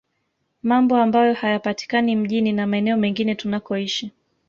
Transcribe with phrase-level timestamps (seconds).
[0.63, 4.11] Mambo ambayo hayapatikani mjini na maeneo mengine tunakoishi